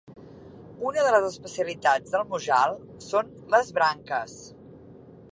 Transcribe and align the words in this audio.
Una 0.91 1.01
de 1.07 1.09
les 1.15 1.25
especialitats 1.27 2.15
del 2.15 2.25
Mujal 2.31 2.73
són 3.09 3.29
les 3.57 3.69
branques. 3.77 4.39